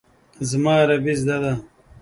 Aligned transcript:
زما 0.49 0.71
عربي 0.79 1.13
زده 1.21 1.37
ده. 1.43 1.53